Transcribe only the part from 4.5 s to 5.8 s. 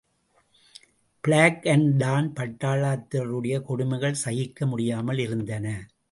முடியாமல் இருந்தன.